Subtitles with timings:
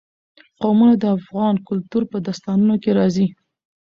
[0.61, 3.27] قومونه د افغان کلتور په داستانونو کې راځي.